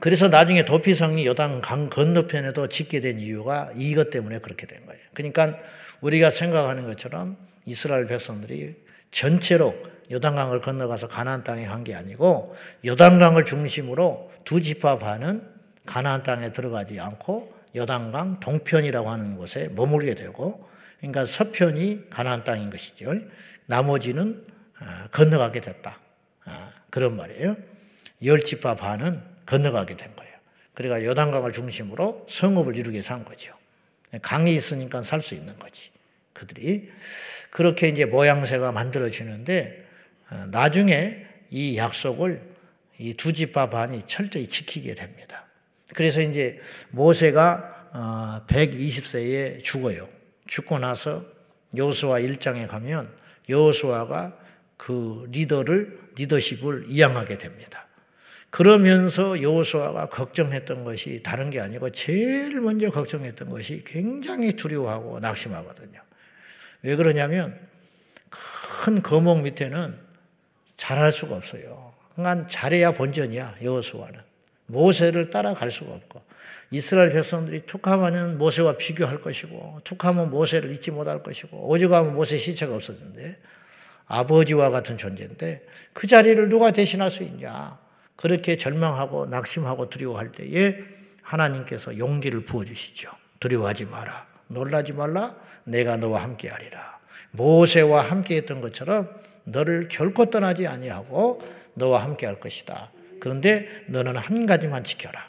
그래서 0.00 0.28
나중에 0.28 0.64
도피성이 0.64 1.24
요단 1.26 1.60
강 1.60 1.88
건너편에도 1.88 2.66
짓게 2.66 3.00
된 3.00 3.20
이유가 3.20 3.70
이것 3.76 4.10
때문에 4.10 4.38
그렇게 4.38 4.66
된 4.66 4.84
거예요. 4.86 5.00
그러니까 5.14 5.56
우리가 6.00 6.30
생각하는 6.30 6.84
것처럼 6.84 7.36
이스라엘 7.64 8.06
백성들이 8.06 8.76
전체로 9.10 9.74
요단강을 10.10 10.60
건너가서 10.62 11.08
가나안 11.08 11.44
땅에 11.44 11.66
간 11.66 11.84
게 11.84 11.94
아니고 11.94 12.56
요단강을 12.84 13.44
중심으로 13.44 14.32
두 14.44 14.60
지파 14.60 14.98
반은 14.98 15.42
가나안 15.86 16.22
땅에 16.22 16.52
들어가지 16.52 16.98
않고 16.98 17.54
여단강 17.74 18.40
동편이라고 18.40 19.10
하는 19.10 19.36
곳에 19.36 19.68
머물게 19.74 20.14
되고 20.14 20.67
그러니까 20.98 21.26
서편이 21.26 22.10
가나안 22.10 22.44
땅인 22.44 22.70
것이죠. 22.70 23.14
나머지는 23.66 24.44
아, 24.78 25.08
건너가게 25.12 25.60
됐다. 25.60 25.98
아, 26.44 26.72
그런 26.90 27.16
말이에요. 27.16 27.56
열 28.24 28.42
지파 28.42 28.76
반은 28.76 29.22
건너가게 29.46 29.96
된 29.96 30.14
거예요. 30.16 30.32
그러니까 30.74 31.08
여단강을 31.08 31.52
중심으로 31.52 32.26
성읍을 32.28 32.76
이루게 32.76 33.02
산 33.02 33.24
거죠. 33.24 33.52
강이 34.22 34.54
있으니까 34.54 35.02
살 35.02 35.20
수 35.20 35.34
있는 35.34 35.56
거지. 35.58 35.90
그들이 36.32 36.90
그렇게 37.50 37.88
이제 37.88 38.04
모양새가 38.04 38.72
만들어지는데 38.72 39.86
아, 40.28 40.46
나중에 40.50 41.26
이 41.50 41.76
약속을 41.76 42.42
이두 42.98 43.32
지파 43.32 43.70
반이 43.70 44.06
철저히 44.06 44.46
지키게 44.48 44.94
됩니다. 44.94 45.46
그래서 45.94 46.20
이제 46.20 46.60
모세가 46.90 48.44
120세에 48.48 49.56
어, 49.56 49.62
죽어요. 49.62 50.08
죽고 50.48 50.80
나서 50.80 51.22
여호수아 51.76 52.20
1장에 52.20 52.66
가면 52.66 53.08
여호수아가 53.48 54.36
그 54.76 55.28
리더를 55.30 55.98
리더십을 56.16 56.86
이양하게 56.88 57.38
됩니다. 57.38 57.86
그러면서 58.50 59.40
여호수아가 59.42 60.06
걱정했던 60.06 60.84
것이 60.84 61.22
다른 61.22 61.50
게 61.50 61.60
아니고 61.60 61.90
제일 61.90 62.60
먼저 62.60 62.90
걱정했던 62.90 63.50
것이 63.50 63.84
굉장히 63.84 64.56
두려워하고 64.56 65.20
낙심하거든요. 65.20 66.00
왜 66.82 66.96
그러냐면 66.96 67.58
큰 68.30 69.02
거목 69.02 69.42
밑에는 69.42 69.94
잘할 70.76 71.12
수가 71.12 71.36
없어요. 71.36 71.92
그러니까 72.14 72.46
잘해야 72.46 72.92
본전이야 72.92 73.56
여호수아는. 73.62 74.20
모세를 74.66 75.30
따라갈 75.30 75.70
수가 75.70 75.94
없고 75.94 76.22
이스라엘 76.70 77.12
백성들이 77.12 77.66
툭하면 77.66 78.38
모세와 78.38 78.76
비교할 78.76 79.20
것이고 79.20 79.80
툭하면 79.84 80.30
모세를 80.30 80.70
잊지 80.72 80.90
못할 80.90 81.22
것이고 81.22 81.68
오죽하면 81.68 82.14
모세 82.14 82.36
시체가 82.38 82.74
없어진대. 82.74 83.36
아버지와 84.06 84.70
같은 84.70 84.96
존재인데 84.96 85.66
그 85.92 86.06
자리를 86.06 86.48
누가 86.48 86.70
대신할 86.70 87.10
수 87.10 87.22
있냐? 87.22 87.78
그렇게 88.16 88.56
절망하고 88.56 89.26
낙심하고 89.26 89.90
두려워할 89.90 90.32
때에 90.32 90.76
하나님께서 91.22 91.98
용기를 91.98 92.44
부어주시죠. 92.44 93.10
두려워하지 93.40 93.86
마라. 93.86 94.26
놀라지 94.48 94.92
말라. 94.92 95.36
내가 95.64 95.96
너와 95.96 96.22
함께하리라. 96.22 96.98
모세와 97.30 98.02
함께했던 98.02 98.60
것처럼 98.60 99.08
너를 99.44 99.88
결코 99.88 100.26
떠나지 100.30 100.66
아니하고 100.66 101.40
너와 101.74 102.02
함께할 102.02 102.40
것이다. 102.40 102.90
그런데 103.20 103.68
너는 103.86 104.16
한 104.16 104.46
가지만 104.46 104.84
지켜라. 104.84 105.28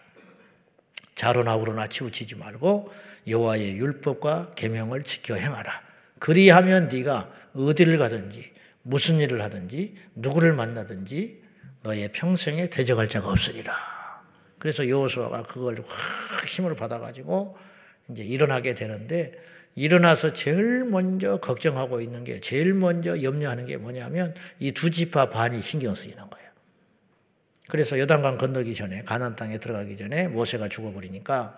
자로나 1.19 1.57
우로나 1.57 1.87
치우치지 1.87 2.35
말고 2.35 2.93
여호와의 3.27 3.75
율법과 3.77 4.53
계명을 4.55 5.03
지켜 5.03 5.35
행하라. 5.35 5.81
그리하면 6.17 6.87
네가 6.87 7.29
어디를 7.53 7.97
가든지 7.97 8.53
무슨 8.83 9.19
일을 9.19 9.41
하든지 9.41 9.95
누구를 10.15 10.53
만나든지 10.53 11.41
너의 11.83 12.13
평생에 12.13 12.69
대적할 12.69 13.09
자가 13.09 13.27
없으리라. 13.31 13.75
그래서 14.59 14.87
여호수아가 14.87 15.43
그걸 15.43 15.83
확 15.85 16.47
힘을 16.47 16.77
받아가지고 16.77 17.57
이제 18.11 18.23
일어나게 18.23 18.73
되는데 18.73 19.33
일어나서 19.75 20.31
제일 20.31 20.85
먼저 20.85 21.35
걱정하고 21.41 21.99
있는 21.99 22.23
게 22.23 22.39
제일 22.39 22.73
먼저 22.73 23.21
염려하는 23.21 23.65
게 23.65 23.75
뭐냐면 23.75 24.33
이 24.59 24.71
두 24.71 24.89
지파 24.89 25.31
반이 25.31 25.61
신경 25.63 25.95
쓰이는 25.95 26.17
거예요. 26.29 26.38
그래서 27.69 27.97
요단강 27.97 28.37
건너기 28.37 28.75
전에 28.75 29.03
가나안 29.03 29.35
땅에 29.35 29.59
들어가기 29.59 29.95
전에 29.95 30.27
모세가 30.27 30.67
죽어버리니까 30.67 31.55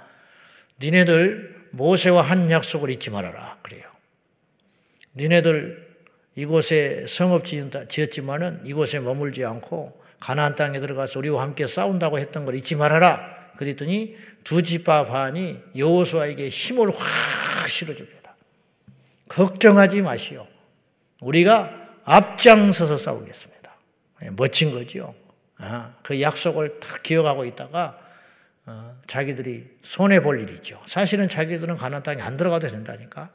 니네들 0.80 1.70
모세와 1.72 2.22
한 2.22 2.51
약속을 2.51 2.89
잊지 2.91 3.10
말아라 3.10 3.58
그래요. 3.63 3.84
니네들 5.15 5.89
이곳에 6.36 7.06
지은다, 7.08 7.88
지었지만은 7.88 8.62
이곳에 8.65 9.00
머물지 9.00 9.44
않고 9.46 10.00
가나안 10.20 10.56
땅에 10.56 10.80
들어가서 10.80 11.20
우리와 11.20 11.41
함께 11.41 11.65
싸운다고 11.65 12.20
했던 12.20 12.46
걸 12.46 12.56
잊지 12.56 12.75
말아라. 12.75 13.41
그랬더니 13.58 14.15
두 14.44 14.62
지파 14.63 15.08
반이 15.08 15.60
여호수아에게 15.75 16.50
힘을 16.50 16.89
확 16.89 17.70
실어줍니다. 17.70 18.36
걱정하지 19.30 20.01
마시오. 20.01 20.48
우리가 21.22 21.72
앞장서서 22.03 22.98
싸우겠습니다. 22.98 23.75
멋진 24.36 24.72
거죠. 24.72 25.13
어, 25.21 25.21
그 26.01 26.22
약속을 26.22 26.80
다 26.80 26.98
기억하고 27.03 27.46
있다가 27.46 28.00
어, 28.65 28.96
자기들이 29.08 29.77
손해 29.82 30.22
볼 30.22 30.39
일이죠. 30.39 30.82
사실은 30.86 31.27
자기들은 31.30 31.77
가나안 31.77 32.03
땅에 32.03 32.22
안 32.22 32.38
들어가도 32.38 32.70
된다니까. 32.70 33.30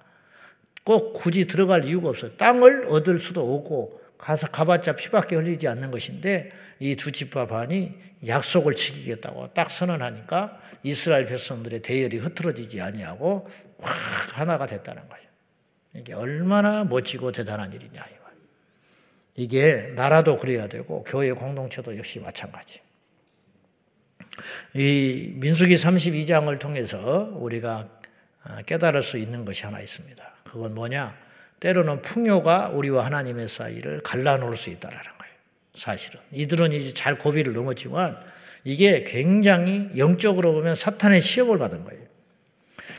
꼭 0.84 1.14
굳이 1.14 1.46
들어갈 1.46 1.84
이유가 1.84 2.10
없어요. 2.10 2.36
땅을 2.36 2.86
얻을 2.88 3.18
수도 3.18 3.54
없고 3.54 4.00
가서 4.18 4.46
가봤자 4.48 4.94
피밖에 4.96 5.34
흘리지 5.36 5.66
않는 5.68 5.90
것인데 5.90 6.50
이 6.78 6.96
두 6.96 7.10
집과 7.10 7.46
반이 7.46 7.92
약속을 8.26 8.76
지키겠다고 8.76 9.52
딱 9.52 9.70
선언하니까 9.70 10.60
이스라엘 10.82 11.26
백성들의 11.26 11.80
대열이 11.82 12.18
흐트러지지 12.18 12.80
아니하고 12.80 13.48
확 13.80 14.38
하나가 14.38 14.66
됐다는 14.66 15.08
거예요. 15.08 15.26
이게 15.96 16.14
얼마나 16.14 16.84
멋지고 16.84 17.32
대단한 17.32 17.72
일이냐 17.72 18.00
이게 19.36 19.92
나라도 19.94 20.38
그래야 20.38 20.66
되고 20.66 21.04
교회 21.04 21.30
공동체도 21.32 21.96
역시 21.98 22.18
마찬가지. 22.20 22.80
이 24.74 25.32
민수기 25.34 25.74
32장을 25.74 26.58
통해서 26.58 27.32
우리가 27.36 27.88
아, 28.42 28.62
깨달을 28.62 29.02
수 29.02 29.18
있는 29.18 29.44
것이 29.44 29.64
하나 29.64 29.80
있습니다. 29.80 30.34
그건 30.44 30.74
뭐냐? 30.74 31.16
때로는 31.60 32.02
풍요가 32.02 32.68
우리와 32.68 33.04
하나님의 33.06 33.48
사이를 33.48 34.00
갈라놓을 34.02 34.56
수 34.56 34.70
있다라는 34.70 35.02
거예요. 35.02 35.34
사실은 35.74 36.20
이들은 36.32 36.72
이제 36.72 36.94
잘 36.94 37.18
고비를 37.18 37.52
넘었지만 37.54 38.18
이게 38.64 39.04
굉장히 39.04 39.90
영적으로 39.96 40.52
보면 40.52 40.74
사탄의 40.74 41.20
시험을 41.20 41.58
받은 41.58 41.84
거예요. 41.84 42.02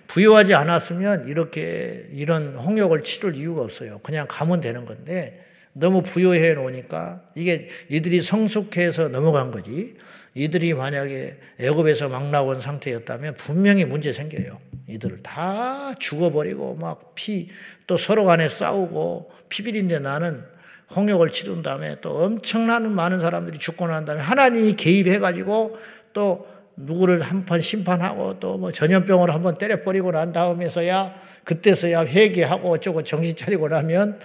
부유하지 0.07 0.53
않았으면 0.53 1.27
이렇게 1.27 2.07
이런 2.13 2.55
홍역을 2.55 3.03
치를 3.03 3.35
이유가 3.35 3.61
없어요. 3.61 3.99
그냥 3.99 4.25
가면 4.29 4.61
되는 4.61 4.85
건데 4.85 5.46
너무 5.79 6.01
부유해 6.01 6.53
놓으니까 6.53 7.21
이게 7.35 7.67
이들이 7.89 8.21
성숙해서 8.21 9.09
넘어간 9.09 9.51
거지. 9.51 9.95
이들이 10.33 10.73
만약에 10.73 11.37
애굽에서 11.59 12.09
막 12.09 12.29
나온 12.29 12.59
상태였다면 12.59 13.35
분명히 13.35 13.85
문제 13.85 14.11
생겨요. 14.13 14.59
이들을 14.87 15.21
다 15.23 15.93
죽어버리고 15.99 16.75
막 16.75 17.15
피 17.15 17.49
또 17.87 17.95
서로 17.97 18.25
간에 18.25 18.49
싸우고 18.49 19.31
피비린내 19.49 19.99
나는 19.99 20.43
홍역을 20.95 21.31
치른 21.31 21.61
다음에 21.63 21.97
또 22.01 22.23
엄청난 22.23 22.91
많은 22.93 23.19
사람들이 23.19 23.59
죽고 23.59 23.87
난 23.87 24.05
다음에 24.05 24.21
하나님이 24.21 24.75
개입해가지고 24.75 25.77
또 26.13 26.47
누구를 26.75 27.21
한 27.21 27.45
번 27.45 27.59
심판하고 27.61 28.39
또 28.39 28.57
뭐 28.57 28.71
전염병을 28.71 29.33
한 29.33 29.41
번 29.41 29.57
때려버리고 29.57 30.11
난 30.11 30.31
다음에서야 30.33 31.15
그때서야 31.45 32.05
회개하고 32.05 32.69
어쩌고 32.71 33.03
정신 33.03 33.35
차리고 33.35 33.69
나면 33.69 34.19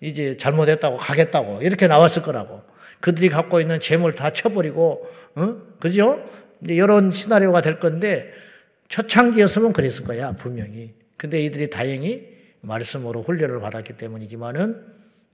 이제 0.00 0.36
잘못했다고 0.36 0.96
가겠다고 0.96 1.62
이렇게 1.62 1.86
나왔을 1.86 2.22
거라고. 2.22 2.62
그들이 3.00 3.28
갖고 3.28 3.60
있는 3.60 3.80
재물 3.80 4.14
다 4.14 4.32
쳐버리고, 4.32 5.08
어? 5.36 5.56
그죠? 5.78 6.24
이런 6.66 7.10
시나리오가 7.10 7.60
될 7.60 7.78
건데, 7.78 8.32
초창기였으면 8.88 9.72
그랬을 9.72 10.04
거야, 10.04 10.32
분명히. 10.32 10.94
근데 11.16 11.42
이들이 11.44 11.70
다행히 11.70 12.26
말씀으로 12.60 13.22
훈련을 13.22 13.60
받았기 13.60 13.94
때문이지만은 13.94 14.84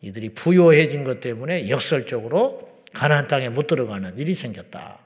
이들이 0.02 0.30
부요해진 0.30 1.04
것 1.04 1.21
때문에 1.21 1.71
역설적으로 1.71 2.68
가나안 2.92 3.28
땅에 3.28 3.49
못 3.49 3.66
들어가는 3.66 4.18
일이 4.18 4.35
생겼다. 4.35 4.99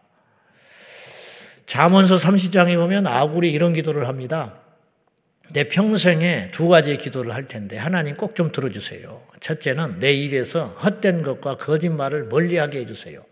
잠언서 1.66 2.16
30장에 2.16 2.76
보면 2.76 3.06
아굴이 3.06 3.50
이런 3.50 3.72
기도를 3.72 4.08
합니다. 4.08 4.60
내 5.52 5.68
평생에 5.68 6.50
두 6.50 6.68
가지 6.68 6.96
기도를 6.96 7.34
할 7.34 7.48
텐데 7.48 7.76
하나님 7.78 8.16
꼭 8.16 8.34
좀 8.34 8.52
들어주세요. 8.52 9.22
첫째는 9.40 9.98
내 9.98 10.12
입에서 10.12 10.66
헛된 10.66 11.22
것과 11.22 11.56
거짓말을 11.56 12.24
멀리하게 12.24 12.80
해주세요. 12.80 13.24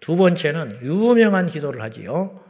두 0.00 0.16
번째는 0.16 0.78
유명한 0.82 1.50
기도를 1.50 1.82
하지요. 1.82 2.40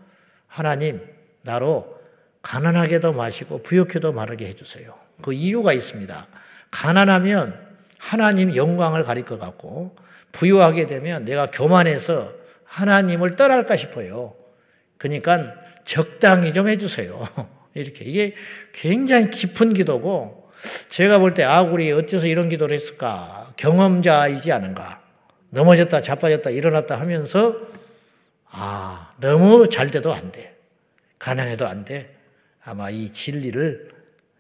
하나님 0.47 1.01
나로 1.43 1.99
가난하게도 2.43 3.15
마시고 3.15 3.63
부욕해도 3.63 4.13
마르게 4.13 4.47
해주세요. 4.47 4.95
그 5.23 5.33
이유가 5.33 5.73
있습니다. 5.73 6.27
가난하면 6.71 7.59
하나님 7.99 8.55
영광을 8.55 9.05
가릴 9.05 9.25
것 9.25 9.39
같고 9.39 9.97
부유하게 10.33 10.87
되면 10.87 11.25
내가 11.25 11.47
교만해서 11.47 12.33
하나님을 12.65 13.37
떠날까 13.37 13.75
싶어요. 13.77 14.35
그러니까 14.99 15.55
적당히 15.85 16.53
좀 16.53 16.69
해주세요. 16.69 17.29
이렇게. 17.75 18.05
이게 18.05 18.35
굉장히 18.73 19.31
깊은 19.31 19.75
기도고, 19.75 20.51
제가 20.89 21.19
볼 21.19 21.35
때 21.35 21.45
아굴이 21.45 21.93
어째서 21.93 22.27
이런 22.27 22.49
기도를 22.49 22.75
했을까? 22.75 23.53
경험자이지 23.57 24.51
않은가? 24.53 25.03
넘어졌다, 25.51 26.01
자빠졌다, 26.03 26.51
일어났다 26.51 26.97
하면서, 26.99 27.57
아, 28.51 29.11
너무 29.21 29.69
잘 29.69 29.91
돼도 29.91 30.13
안 30.13 30.33
돼. 30.33 30.57
가난해도 31.19 31.67
안 31.67 31.85
돼. 31.85 32.17
아마 32.65 32.91
이 32.91 33.13
진리를 33.13 33.91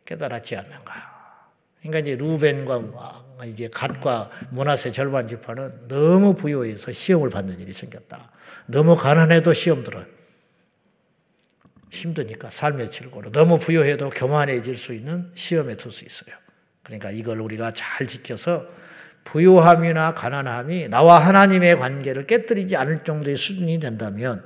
깨달았지 0.04 0.56
않는가. 0.56 0.92
그러니까 1.80 1.98
이제 2.00 2.16
루벤과 2.16 3.24
이제 3.46 3.68
갓과 3.72 4.30
모나세 4.50 4.90
절반 4.90 5.28
지파는 5.28 5.88
너무 5.88 6.34
부유해서 6.34 6.92
시험을 6.92 7.30
받는 7.30 7.60
일이 7.60 7.72
생겼다. 7.72 8.30
너무 8.66 8.96
가난해도 8.96 9.52
시험 9.52 9.84
들어요. 9.84 10.04
힘드니까 11.90 12.50
삶의 12.50 12.90
질고로 12.90 13.32
너무 13.32 13.58
부여해도 13.58 14.10
교만해질 14.10 14.76
수 14.76 14.92
있는 14.92 15.30
시험에 15.34 15.76
들수 15.76 16.04
있어요. 16.04 16.34
그러니까 16.82 17.10
이걸 17.10 17.40
우리가 17.40 17.72
잘 17.72 18.06
지켜서 18.06 18.66
부유함이나 19.24 20.14
가난함이 20.14 20.88
나와 20.88 21.18
하나님의 21.18 21.78
관계를 21.78 22.26
깨뜨리지 22.26 22.76
않을 22.76 23.04
정도의 23.04 23.36
수준이 23.36 23.78
된다면 23.78 24.42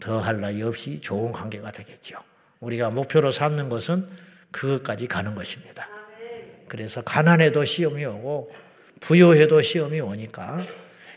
더할 0.00 0.40
나위 0.40 0.62
없이 0.62 1.00
좋은 1.00 1.30
관계가 1.30 1.70
되겠죠. 1.70 2.16
우리가 2.58 2.90
목표로 2.90 3.30
삼는 3.30 3.68
것은 3.68 4.04
그것까지 4.50 5.06
가는 5.06 5.34
것입니다. 5.34 5.88
그래서 6.66 7.02
가난해도 7.02 7.64
시험이 7.64 8.04
오고 8.06 8.52
부유해도 9.00 9.62
시험이 9.62 10.00
오니까 10.00 10.64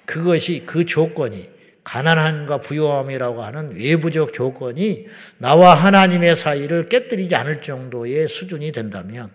그것이 0.05 0.63
그 0.65 0.85
조건이 0.85 1.49
가난함과 1.85 2.57
부유함이라고 2.57 3.43
하는 3.43 3.71
외부적 3.73 4.33
조건이 4.33 5.07
나와 5.37 5.75
하나님의 5.75 6.35
사이를 6.35 6.87
깨뜨리지 6.87 7.35
않을 7.35 7.61
정도의 7.61 8.27
수준이 8.27 8.71
된다면 8.71 9.29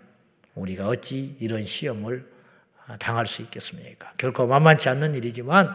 우리가 0.53 0.87
어찌 0.87 1.35
이런 1.39 1.65
시험을 1.65 2.25
당할 2.99 3.25
수 3.25 3.41
있겠습니까? 3.41 4.11
결코 4.17 4.45
만만치 4.45 4.89
않는 4.89 5.15
일이지만 5.15 5.73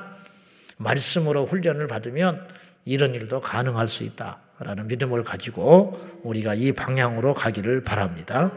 말씀으로 0.77 1.47
훈련을 1.47 1.87
받으면 1.87 2.47
이런 2.85 3.15
일도 3.15 3.41
가능할 3.41 3.89
수 3.89 4.05
있다라는 4.05 4.87
믿음을 4.87 5.25
가지고 5.25 5.99
우리가 6.23 6.55
이 6.55 6.73
방향으로 6.73 7.35
가기를 7.35 7.85
바랍니다. 7.85 8.53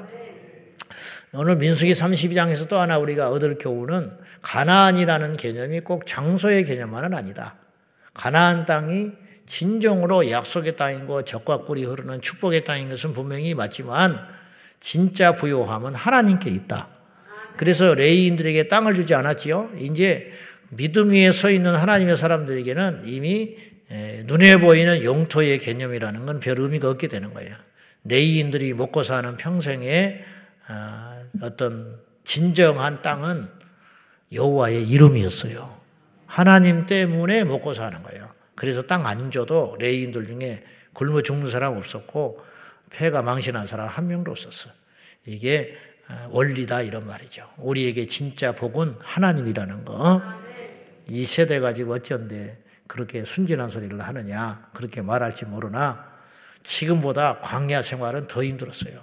오늘 1.32 1.56
민수기 1.56 1.94
32장에서 1.94 2.68
또 2.68 2.80
하나 2.80 2.98
우리가 2.98 3.30
얻을 3.30 3.58
교훈은 3.60 4.12
가나안이라는 4.42 5.38
개념이 5.38 5.80
꼭 5.82 6.06
장소의 6.06 6.66
개념만은 6.66 7.14
아니다. 7.14 7.56
가나안 8.20 8.66
땅이 8.66 9.12
진정으로 9.46 10.30
약속의 10.30 10.76
땅이고 10.76 11.24
적과 11.24 11.60
꿀이 11.60 11.86
흐르는 11.86 12.20
축복의 12.20 12.66
땅인 12.66 12.90
것은 12.90 13.14
분명히 13.14 13.56
맞지만 13.56 14.28
진짜 14.82 15.36
부요함은 15.36 15.96
하나님께 15.96 16.50
있다. 16.50 16.90
그래서 17.56 17.94
레이인들에게 17.96 18.68
땅을 18.68 18.96
주지 18.96 19.16
않았지요. 19.16 19.72
이제 19.80 20.34
믿음 20.70 21.12
위에 21.12 21.32
서 21.32 21.50
있는 21.50 21.76
하나님의 21.76 22.18
사람들에게는 22.18 23.04
이미 23.06 23.56
눈에 24.26 24.58
보이는 24.58 25.02
영토의 25.04 25.60
개념이라는 25.60 26.26
건 26.26 26.40
별 26.42 26.60
의미가 26.60 26.90
없게 26.90 27.08
되는 27.08 27.34
거예요. 27.34 27.56
레이인들이 28.04 28.74
먹고 28.74 29.04
사는 29.04 29.38
평생의 29.38 30.24
아, 30.68 31.24
어떤 31.42 32.00
진정한 32.26 33.02
땅은 33.02 33.48
여호와의 34.34 34.88
이름이었어요. 34.90 35.79
하나님 36.30 36.86
때문에 36.86 37.44
먹고 37.44 37.74
사는 37.74 38.04
거예요. 38.04 38.30
그래서 38.54 38.84
땅 38.84 39.08
안 39.08 39.32
줘도 39.32 39.76
레이인들 39.80 40.28
중에 40.28 40.64
굶어 40.94 41.24
죽는 41.24 41.50
사람 41.50 41.76
없었고 41.76 42.46
폐가 42.92 43.24
망신한 43.24 43.66
사람 43.66 43.88
한 43.88 44.08
명도 44.08 44.30
없었어. 44.32 44.70
이게 45.26 45.76
어, 46.08 46.28
원리다 46.30 46.84
이런 46.84 47.08
말이죠. 47.08 47.50
우리에게 47.58 48.06
진짜 48.06 48.52
복은 48.52 48.96
하나님이라는 49.00 49.86
거. 49.86 50.22
이 51.08 51.26
세대 51.26 51.60
가 51.60 51.74
지금 51.74 51.92
어쩐데 51.92 52.60
그렇게 52.86 53.26
순진한 53.26 53.72
소리를 53.72 54.00
하느냐 54.00 54.70
그렇게 54.74 55.02
말할지 55.02 55.46
모르나 55.46 56.08
지금보다 56.62 57.40
광야 57.40 57.82
생활은 57.82 58.28
더 58.28 58.44
힘들었어요. 58.44 59.02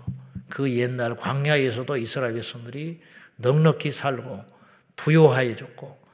그 0.48 0.70
옛날 0.72 1.16
광야에서도 1.16 1.96
이스라엘 1.96 2.34
백성들이 2.34 3.00
넉넉히 3.36 3.90
살고 3.90 4.44
부요하여졌고 4.94 5.86
아, 5.88 6.05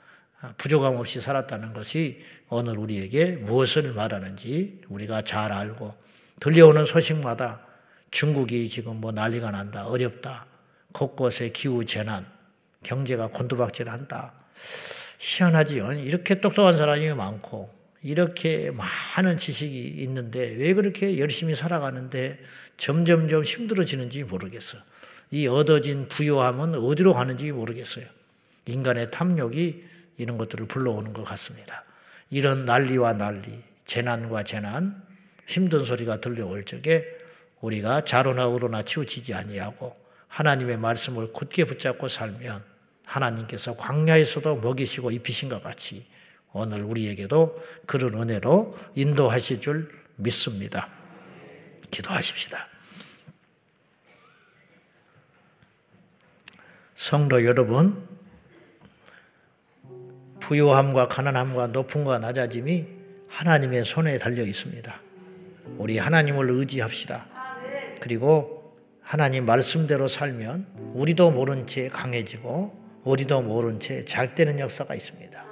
부족함 0.59 0.97
없이 0.97 1.21
살았다는 1.21 1.73
것이 1.73 2.23
오늘 2.49 2.79
우리에게 2.79 3.37
무엇을 3.37 3.93
말하는지 3.93 4.83
우리가 4.89 5.23
잘 5.23 5.53
알고 5.53 5.95
들려오는 6.41 6.85
소식마다 6.85 7.61
중국이 8.11 8.69
지금 8.69 8.97
뭐 9.01 9.13
난리가 9.13 9.51
난다, 9.51 9.87
어렵다, 9.87 10.47
곳곳에 10.93 11.51
기후 11.51 11.85
재난, 11.85 12.27
경제가 12.83 13.29
곤두박질한다. 13.29 14.33
희한하지요. 15.19 15.93
이렇게 15.93 16.41
똑똑한 16.41 16.77
사람이 16.77 17.15
많고 17.15 17.73
이렇게 18.03 18.73
많은 18.73 19.37
지식이 19.37 19.95
있는데 20.03 20.57
왜 20.57 20.75
그렇게 20.75 21.19
열심히 21.19 21.55
살아가는데 21.55 22.39
점점점 22.77 23.45
힘들어지는지 23.45 24.25
모르겠어. 24.25 24.79
이 25.31 25.47
얻어진 25.47 26.09
부요함은 26.09 26.75
어디로 26.75 27.15
가는지 27.15 27.53
모르겠어요. 27.53 28.05
인간의 28.67 29.11
탐욕이 29.11 29.92
이런 30.17 30.39
것들을 30.39 30.67
불러오는 30.67 31.13
것 31.13 31.25
같습니다. 31.25 31.85
이런 32.31 32.65
난리와 32.65 33.15
난리, 33.15 33.63
재난과 33.85 34.45
재난, 34.45 35.03
힘든 35.47 35.85
소리가 35.85 36.21
들려올 36.21 36.65
적에 36.65 37.07
우리가 37.61 38.05
자로나 38.05 38.47
우로나 38.47 38.83
치우치지 38.83 39.35
아니하고 39.35 39.97
하나님의 40.29 40.79
말씀을 40.79 41.33
굳게 41.33 41.65
붙잡고 41.65 42.09
살면 42.09 42.65
하나님께서 43.05 43.77
광야에서도 43.77 44.57
먹이시고 44.57 45.11
입히신 45.11 45.49
것 45.49 45.63
같이 45.63 46.07
오늘 46.53 46.83
우리에게도 46.83 47.63
그런 47.87 48.15
은혜로 48.15 48.79
인도하실 48.95 49.61
줄 49.61 49.91
믿습니다. 50.17 50.89
기도하십시다. 51.91 52.69
성도 56.95 57.45
여러분, 57.45 58.12
부유함과 60.43 61.09
가난함과 61.09 61.69
높음과 61.69 62.19
낮아짐이 62.19 62.87
하나님의 63.29 63.85
손에 63.85 64.19
달려 64.19 64.45
있습니다. 64.45 65.01
우리 65.79 65.99
하나님을 65.99 66.51
의지합시다. 66.51 67.27
그리고 68.01 68.77
하나님 69.01 69.47
말씀대로 69.47 70.09
살면 70.09 70.67
우리도 70.95 71.31
모른 71.31 71.67
채 71.67 71.89
강해지고 71.89 72.83
우리도 73.05 73.43
모른 73.43 73.81
채 73.81 74.05
잘되는 74.05 74.59
역사가 74.59 74.95
있습니다. 74.95 75.45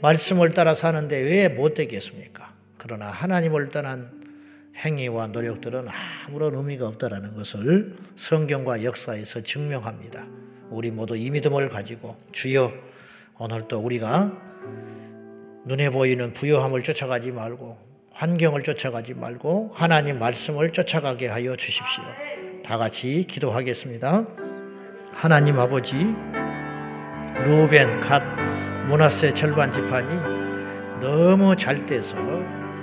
말씀을 0.00 0.50
따라 0.54 0.74
사는데 0.74 1.20
왜 1.20 1.48
못 1.48 1.74
되겠습니까? 1.74 2.54
그러나 2.78 3.06
하나님을 3.06 3.68
떠난 3.68 4.10
행위와 4.76 5.26
노력들은 5.28 5.86
아무런 6.26 6.54
의미가 6.54 6.88
없다라는 6.88 7.34
것을 7.34 7.96
성경과 8.16 8.82
역사에서 8.84 9.42
증명합니다. 9.42 10.26
우리 10.70 10.90
모두 10.90 11.16
이 11.16 11.28
믿음을 11.30 11.68
가지고 11.68 12.16
주여 12.32 12.72
오늘도 13.42 13.78
우리가 13.78 14.30
눈에 15.64 15.88
보이는 15.88 16.34
부요함을 16.34 16.82
쫓아가지 16.82 17.32
말고 17.32 17.78
환경을 18.12 18.62
쫓아가지 18.62 19.14
말고 19.14 19.70
하나님 19.72 20.18
말씀을 20.18 20.74
쫓아가게 20.74 21.28
하여 21.28 21.56
주십시오. 21.56 22.04
다 22.62 22.76
같이 22.76 23.24
기도하겠습니다. 23.26 24.26
하나님 25.14 25.58
아버지 25.58 26.14
루벤 27.46 28.00
갓 28.00 28.22
모나세 28.88 29.32
절반 29.32 29.72
지판이 29.72 31.00
너무 31.00 31.56
잘 31.56 31.86
돼서 31.86 32.18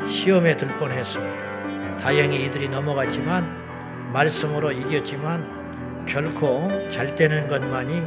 시험에 0.07 0.57
들 0.57 0.75
뻔했습니다. 0.79 1.97
다행히 1.97 2.45
이들이 2.45 2.69
넘어갔지만 2.69 4.11
말씀으로 4.11 4.71
이겼지만 4.71 6.05
결코 6.07 6.67
잘 6.89 7.15
되는 7.15 7.47
것만이 7.47 8.01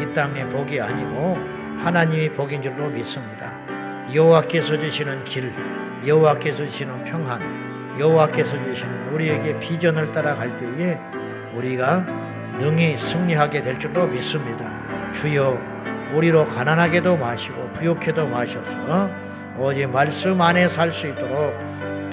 이 0.00 0.14
땅의 0.14 0.48
복이 0.48 0.80
아니고 0.80 1.59
하나님이 1.82 2.30
복인 2.30 2.60
줄로 2.60 2.88
믿습니다. 2.88 3.52
여호와께서 4.12 4.78
주시는 4.78 5.24
길, 5.24 5.50
여호와께서 6.06 6.64
주시는 6.66 7.04
평안, 7.04 7.40
여호와께서 7.98 8.62
주시는 8.64 9.08
우리에게 9.14 9.58
비전을 9.58 10.12
따라갈 10.12 10.56
때에 10.56 10.98
우리가 11.54 12.04
능히 12.58 12.98
승리하게 12.98 13.62
될 13.62 13.78
줄로 13.78 14.06
믿습니다. 14.06 14.70
주여 15.14 15.58
우리로 16.12 16.46
가난하게도 16.48 17.16
마시고 17.16 17.70
부욕해도 17.72 18.26
마셔서 18.28 19.08
오직 19.56 19.86
말씀 19.86 20.40
안에 20.40 20.68
살 20.68 20.92
수 20.92 21.06
있도록 21.08 21.54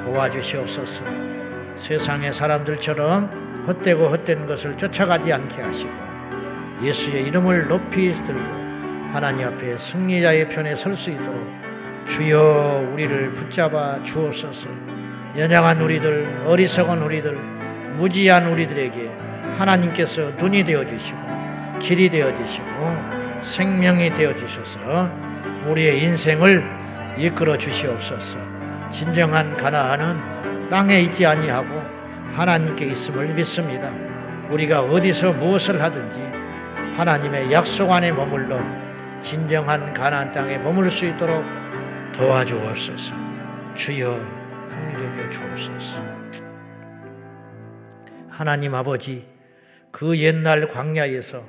도와주시옵소서. 0.04 1.04
세상의 1.76 2.32
사람들처럼 2.34 3.66
헛되고 3.68 4.08
헛된 4.08 4.48
것을 4.48 4.78
쫓아가지 4.78 5.34
않게 5.34 5.62
하시고 5.62 5.92
예수의 6.82 7.26
이름을 7.26 7.68
높이 7.68 8.14
들고 8.14 8.67
하나님 9.14 9.48
앞에 9.48 9.78
승리자의 9.78 10.50
편에 10.50 10.76
설 10.76 10.96
수 10.96 11.10
있도록 11.10 11.48
주여 12.08 12.92
우리를 12.94 13.34
붙잡아 13.34 14.02
주옵소서. 14.04 14.70
연약한 15.38 15.82
우리들, 15.82 16.44
어리석은 16.46 17.02
우리들, 17.02 17.36
무지한 17.98 18.48
우리들에게 18.48 19.10
하나님께서 19.58 20.32
눈이 20.40 20.64
되어 20.64 20.86
주시고 20.86 21.18
길이 21.80 22.10
되어 22.10 22.36
주시고 22.36 22.64
생명이 23.44 24.14
되어 24.14 24.36
주셔서 24.36 25.10
우리의 25.68 26.02
인생을 26.04 26.64
이끌어 27.18 27.58
주시옵소서. 27.58 28.38
진정한 28.92 29.56
가나안은 29.58 30.70
땅에 30.70 31.02
있지 31.02 31.26
아니하고 31.26 31.82
하나님께 32.34 32.86
있음을 32.86 33.28
믿습니다. 33.34 33.92
우리가 34.50 34.82
어디서 34.82 35.34
무엇을 35.34 35.82
하든지 35.82 36.20
하나님의 36.96 37.52
약속 37.52 37.92
안에 37.92 38.12
머물러 38.12 38.60
진정한 39.22 39.94
가나안 39.94 40.32
땅에 40.32 40.58
머물 40.58 40.90
수 40.90 41.06
있도록 41.06 41.44
도와주옵소서. 42.14 43.16
주여 43.76 44.10
긍휼히 44.70 45.32
주옵소서. 45.32 46.02
하나님 48.30 48.76
아버지 48.76 49.28
그 49.92 50.18
옛날 50.20 50.70
광야에서 50.70 51.44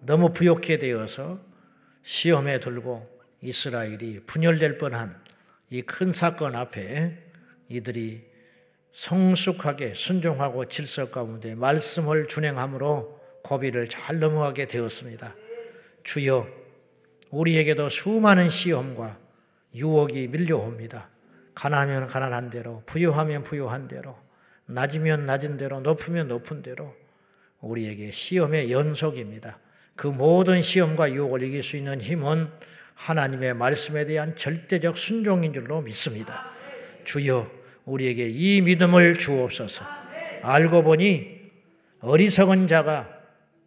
너무 0.00 0.32
부욕해 0.32 0.78
되어서 0.78 1.40
시험에 2.02 2.60
들고 2.60 3.08
이스라엘이 3.40 4.20
분열될 4.26 4.78
뻔한 4.78 5.16
이 5.70 5.82
큰 5.82 6.12
사건 6.12 6.54
앞에 6.54 7.18
이들이 7.68 8.24
성숙하게 8.92 9.94
순종하고 9.94 10.66
질서 10.66 11.10
가운데 11.10 11.54
말씀을 11.54 12.28
준행함으로 12.28 13.20
고비를 13.42 13.88
잘 13.88 14.20
넘어가게 14.20 14.66
되었습니다. 14.66 15.34
주여, 16.04 16.46
우리에게도 17.30 17.88
수많은 17.88 18.50
시험과 18.50 19.18
유혹이 19.74 20.28
밀려옵니다. 20.28 21.08
가난하면 21.54 22.06
가난한 22.06 22.50
대로, 22.50 22.82
부유하면 22.86 23.42
부유한 23.44 23.88
대로, 23.88 24.16
낮으면 24.66 25.26
낮은 25.26 25.56
대로, 25.56 25.80
높으면 25.80 26.28
높은 26.28 26.62
대로 26.62 26.94
우리에게 27.60 28.10
시험의 28.10 28.70
연속입니다. 28.70 29.58
그 29.94 30.06
모든 30.06 30.60
시험과 30.62 31.12
유혹을 31.12 31.42
이길 31.42 31.62
수 31.62 31.76
있는 31.76 32.00
힘은 32.00 32.48
하나님의 32.94 33.54
말씀에 33.54 34.04
대한 34.06 34.36
절대적 34.36 34.98
순종인 34.98 35.52
줄로 35.52 35.80
믿습니다. 35.80 36.50
주여, 37.04 37.50
우리에게 37.84 38.28
이 38.28 38.60
믿음을 38.60 39.18
주옵소서. 39.18 39.84
알고 40.42 40.82
보니 40.82 41.50
어리석은 42.00 42.68
자가, 42.68 43.08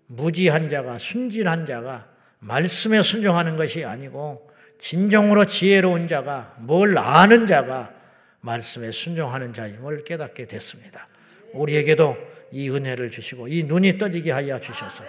무지한 0.08 0.69
자가, 0.69 0.98
순진한 0.98 1.65
자가 1.65 2.09
말씀에 2.39 3.02
순종하는 3.02 3.58
것이 3.58 3.86
아니고 3.86 4.49
진정으로 4.80 5.45
지혜로운 5.45 6.08
자가, 6.08 6.56
뭘 6.60 6.97
아는 6.97 7.47
자가 7.47 7.93
말씀에 8.41 8.91
순종하는 8.91 9.54
자임을 9.54 10.04
깨닫게 10.06 10.45
됐습니다. 10.45 11.08
우리에게도 11.54 12.17
이 12.52 12.69
은혜를 12.69 13.12
주시고 13.12 13.47
이 13.49 13.63
눈이 13.63 13.97
떠지게 13.97 14.32
하여 14.32 14.60
주셔서 14.60 15.04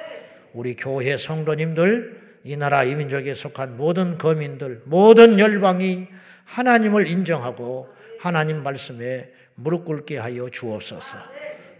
우리 0.53 0.75
교회 0.75 1.17
성도님들, 1.17 2.21
이 2.43 2.57
나라 2.57 2.85
이민족에 2.85 3.35
속한 3.35 3.77
모든 3.77 4.19
거민들, 4.19 4.83
모든 4.85 5.39
열방이 5.39 6.09
하나님을 6.45 7.07
인정하고 7.07 7.89
하나님 8.19 8.63
말씀에 8.63 9.31
무릎 9.55 9.85
꿇게 9.85 10.19
하여 10.19 10.51
주옵소서. 10.51 11.19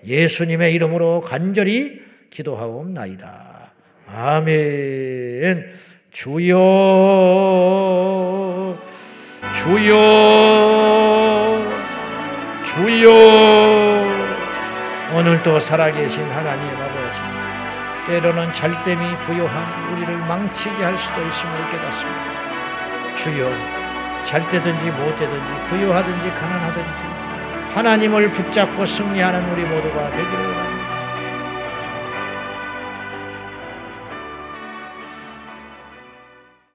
예수님의 0.07 0.75
이름으로 0.75 1.23
간절히 1.23 2.03
기도하옵나이다. 2.31 3.50
아멘. 4.13 5.73
주여, 6.11 6.57
주여, 9.63 9.97
주여. 12.65 13.11
오늘도 15.15 15.61
살아계신 15.61 16.29
하나님 16.29 16.67
아버지. 16.75 17.21
때로는 18.09 18.53
잘됨이 18.53 19.21
부요한 19.21 19.93
우리를 19.93 20.17
망치게 20.17 20.83
할 20.83 20.97
수도 20.97 21.21
있음을 21.21 21.71
깨닫습니다. 21.71 22.21
주여, 23.17 23.49
잘 24.25 24.45
되든지 24.51 24.91
못 24.91 25.17
되든지 25.17 25.69
부요하든지 25.69 26.31
가난하든지 26.31 27.03
하나님을 27.75 28.33
붙잡고 28.33 28.85
승리하는 28.85 29.49
우리 29.51 29.63
모두가 29.63 30.11
되기를 30.11 30.70